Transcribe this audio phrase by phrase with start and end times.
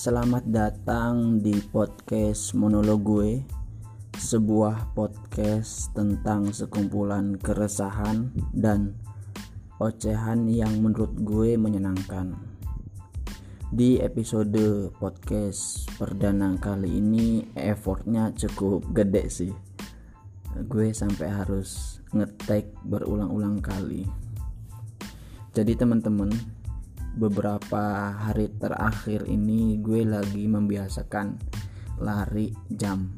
[0.00, 3.44] Selamat datang di podcast monolog gue
[4.16, 8.96] Sebuah podcast tentang sekumpulan keresahan dan
[9.76, 12.32] ocehan yang menurut gue menyenangkan.
[13.68, 19.52] Di episode podcast perdana kali ini effortnya cukup gede sih.
[20.64, 24.08] Gue sampai harus ngetek berulang-ulang kali.
[25.52, 26.32] Jadi teman-teman
[27.18, 31.40] beberapa hari terakhir ini gue lagi membiasakan
[32.04, 33.16] lari jam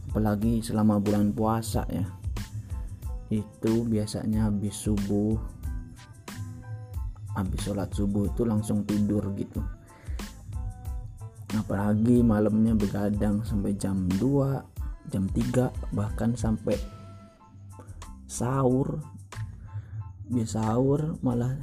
[0.09, 2.07] apalagi selama bulan puasa ya
[3.30, 5.38] itu biasanya habis subuh
[7.39, 9.63] habis sholat subuh itu langsung tidur gitu.
[11.55, 14.69] Apalagi malamnya begadang sampai jam 2
[15.09, 16.77] jam 3 bahkan sampai
[18.29, 19.02] sahur.
[20.29, 21.57] Bisa sahur malah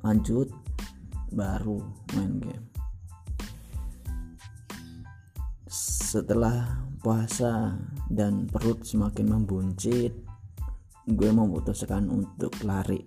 [0.00, 0.48] lanjut
[1.28, 1.84] baru
[2.16, 2.66] main game.
[5.68, 7.76] Setelah puasa
[8.08, 10.16] dan perut semakin membuncit
[11.04, 13.04] gue memutuskan untuk lari.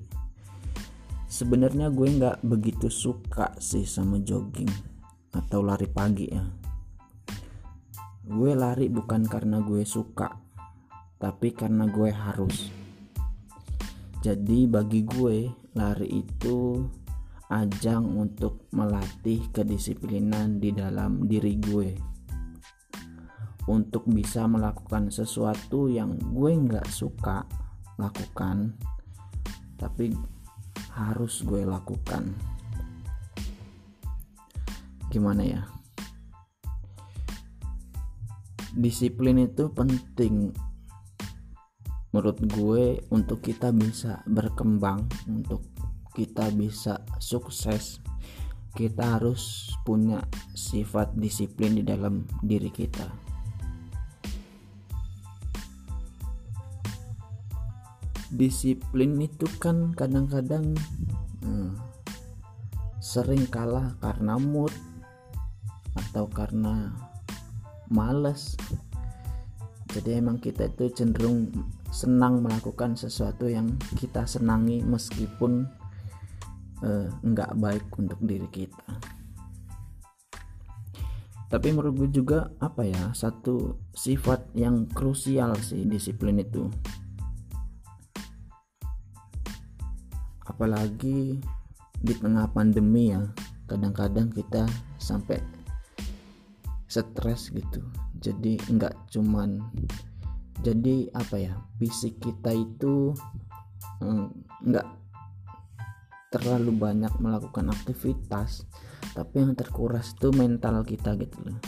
[1.25, 4.69] Sebenarnya gue nggak begitu suka sih sama jogging
[5.33, 6.66] atau lari pagi ya
[8.27, 10.47] gue lari bukan karena gue suka
[11.17, 12.69] tapi karena gue harus.
[14.21, 16.83] Jadi bagi gue lari itu
[17.47, 21.89] ajang untuk melatih kedisiplinan di dalam diri gue.
[23.67, 27.43] Untuk bisa melakukan sesuatu yang gue nggak suka
[27.99, 28.75] lakukan
[29.79, 30.11] tapi
[30.93, 32.35] harus gue lakukan.
[35.07, 35.76] Gimana ya
[38.77, 40.53] disiplin itu penting.
[42.13, 45.65] Menurut gue untuk kita bisa berkembang untuk
[46.13, 48.01] kita bisa sukses
[48.77, 50.21] kita harus punya
[50.53, 53.09] sifat disiplin di dalam diri kita.
[58.29, 60.77] Disiplin itu kan kadang-kadang
[61.41, 61.73] hmm,
[63.01, 64.69] sering kalah karena mood
[65.97, 66.93] atau karena
[67.89, 68.55] males.
[69.87, 71.49] Jadi emang kita itu cenderung
[71.89, 75.65] senang melakukan sesuatu yang kita senangi meskipun
[76.83, 78.85] uh, nggak baik untuk diri kita.
[81.47, 86.67] Tapi menurut gue juga apa ya satu sifat yang krusial sih disiplin itu.
[90.43, 91.39] Apalagi
[91.97, 93.23] di tengah pandemi ya
[93.65, 94.67] kadang-kadang kita
[94.99, 95.39] sampai
[96.87, 97.83] stres gitu.
[98.17, 99.61] Jadi nggak cuman
[100.65, 103.13] jadi apa ya fisik kita itu
[104.01, 104.27] mm,
[104.73, 104.87] nggak
[106.33, 108.65] terlalu banyak melakukan aktivitas
[109.13, 111.59] tapi yang terkuras itu mental kita gitu loh.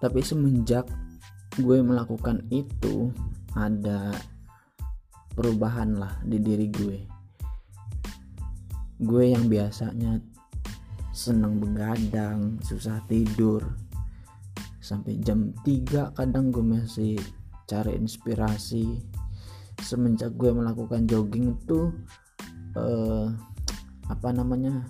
[0.00, 0.84] Tapi semenjak
[1.60, 3.08] gue melakukan itu
[3.56, 4.12] ada
[5.32, 6.98] perubahan lah di diri gue.
[9.00, 10.20] Gue yang biasanya
[11.14, 13.62] senang begadang susah tidur.
[14.82, 17.14] Sampai jam 3 kadang gue masih
[17.70, 18.98] cari inspirasi.
[19.78, 21.94] Semenjak gue melakukan jogging itu
[22.74, 23.30] eh,
[24.10, 24.84] apa namanya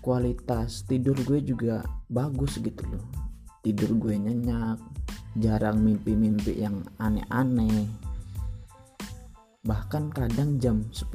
[0.00, 3.04] kualitas tidur gue juga bagus gitu loh.
[3.66, 4.78] Tidur gue nyenyak
[5.42, 7.90] jarang mimpi-mimpi yang aneh-aneh.
[9.66, 11.10] Bahkan kadang jam 10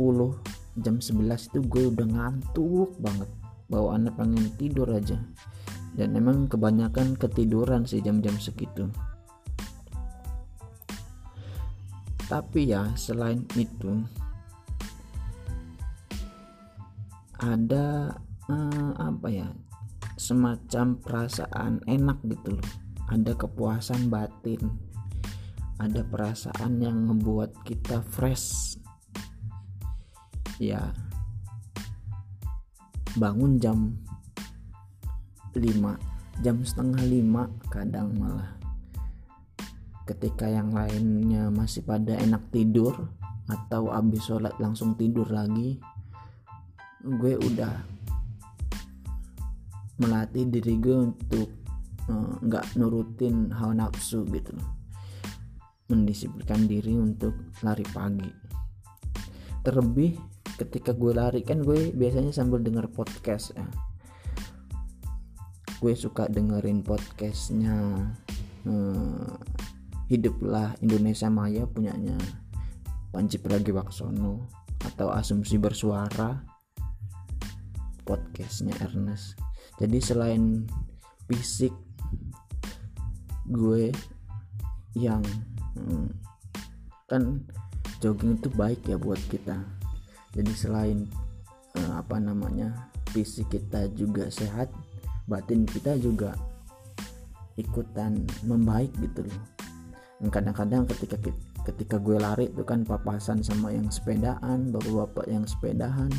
[0.84, 3.32] jam 11 itu gue udah ngantuk banget
[3.70, 5.18] bawaannya pengen tidur aja.
[5.96, 8.92] Dan emang kebanyakan ketiduran sih jam-jam segitu.
[12.26, 14.02] Tapi ya selain itu
[17.38, 18.18] ada
[18.50, 19.48] eh, apa ya
[20.18, 22.70] semacam perasaan enak gitu loh.
[23.08, 24.74] Ada kepuasan batin.
[25.78, 28.80] Ada perasaan yang membuat kita fresh.
[30.58, 30.96] Ya
[33.16, 33.96] bangun jam
[35.56, 35.64] 5
[36.44, 38.60] jam setengah 5 kadang malah.
[40.06, 42.94] Ketika yang lainnya masih pada enak tidur
[43.48, 45.80] atau abis sholat langsung tidur lagi
[47.06, 47.86] gue udah
[50.02, 51.48] melatih diri gue untuk
[52.10, 54.58] eh, nggak uh, nurutin hawa nafsu gitu.
[55.88, 58.30] Mendisiplinkan diri untuk lari pagi.
[59.62, 63.68] Terlebih ketika gue lari kan gue biasanya sambil denger podcast ya.
[65.84, 67.76] Gue suka dengerin podcastnya
[68.64, 69.30] eh,
[70.08, 72.16] hiduplah Indonesia Maya punyanya
[73.12, 74.48] Panji Pragiwaksono
[74.86, 76.40] atau asumsi bersuara
[78.08, 79.36] podcastnya Ernest.
[79.76, 80.64] Jadi selain
[81.28, 81.74] fisik
[83.52, 83.92] gue
[84.96, 85.22] yang
[85.76, 86.08] hmm,
[87.12, 87.44] kan
[88.00, 89.75] jogging itu baik ya buat kita
[90.36, 91.08] jadi selain
[91.80, 94.68] eh, apa namanya fisik kita juga sehat
[95.26, 96.36] batin kita juga
[97.56, 99.42] ikutan membaik gitu loh.
[100.20, 101.18] Dan kadang-kadang ketika
[101.66, 106.12] ketika gue lari itu kan papasan sama yang sepedaan bapak-bapak yang sepedahan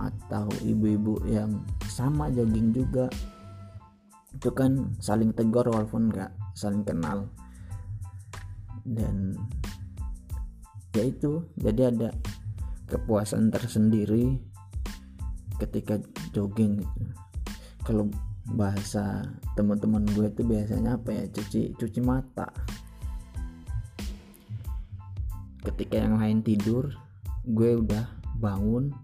[0.00, 3.06] atau ibu-ibu yang sama jogging juga.
[4.34, 7.28] Itu kan saling tegur walaupun nggak saling kenal.
[8.84, 9.38] Dan
[10.92, 12.08] ya itu jadi ada
[12.94, 14.38] kepuasan tersendiri
[15.58, 15.98] ketika
[16.30, 17.02] jogging gitu.
[17.82, 18.06] Kalau
[18.54, 19.26] bahasa
[19.58, 21.24] teman-teman gue itu biasanya apa ya?
[21.26, 22.46] Cuci cuci mata.
[25.66, 26.94] Ketika yang lain tidur
[27.42, 28.06] gue udah
[28.38, 28.94] bangun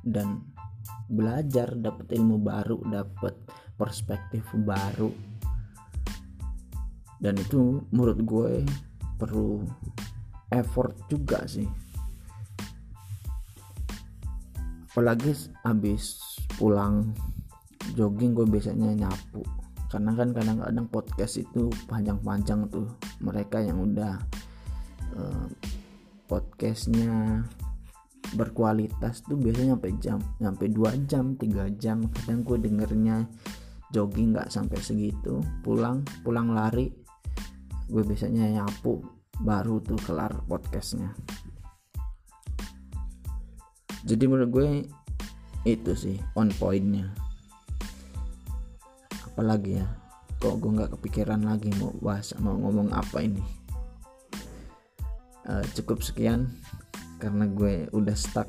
[0.00, 0.40] dan
[1.12, 3.36] belajar dapat ilmu baru dapat
[3.76, 5.12] perspektif baru.
[7.20, 8.52] Dan itu menurut gue
[9.18, 9.66] perlu
[10.54, 11.87] effort juga sih
[14.98, 15.30] apalagi
[15.62, 16.18] habis
[16.58, 17.14] pulang
[17.94, 19.46] jogging gue biasanya nyapu.
[19.86, 22.90] Karena kan kadang-kadang podcast itu panjang-panjang tuh
[23.22, 24.18] mereka yang udah
[25.14, 25.46] uh,
[26.26, 27.46] podcastnya
[28.34, 32.02] berkualitas tuh biasanya sampai jam sampai 2 jam 3 jam.
[32.10, 33.16] Kadang gue dengernya
[33.94, 35.38] jogging nggak sampai segitu.
[35.62, 36.90] Pulang pulang lari
[37.86, 38.98] gue biasanya nyapu
[39.46, 41.14] baru tuh kelar podcastnya
[44.08, 44.68] jadi menurut gue
[45.68, 47.12] itu sih on pointnya.
[49.28, 49.86] Apalagi ya
[50.40, 53.44] kok gue nggak kepikiran lagi mau bahas mau ngomong apa ini.
[55.44, 56.48] Uh, cukup sekian
[57.20, 58.48] karena gue udah stuck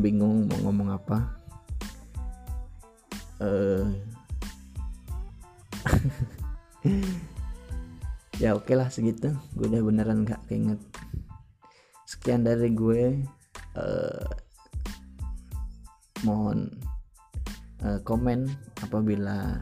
[0.00, 1.36] bingung mau ngomong apa.
[3.44, 3.84] Uh,
[8.40, 9.36] ya oke okay lah segitu.
[9.52, 10.80] Gue udah beneran gak keinget.
[12.08, 13.20] Sekian dari gue.
[13.76, 14.33] Uh,
[16.24, 16.72] mohon
[17.84, 18.48] uh, komen
[18.80, 19.60] apabila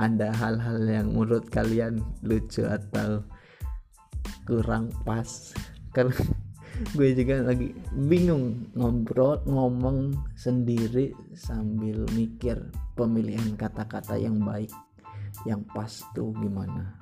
[0.00, 3.20] ada hal-hal yang menurut kalian lucu atau
[4.48, 5.28] kurang pas.
[5.94, 6.16] Karena
[6.96, 7.76] gue juga lagi
[8.08, 12.56] bingung ngobrol ngomong sendiri sambil mikir
[12.96, 14.72] pemilihan kata-kata yang baik
[15.44, 16.96] yang pas tuh gimana.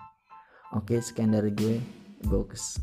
[0.74, 1.78] Oke sekian dari gue
[2.26, 2.82] box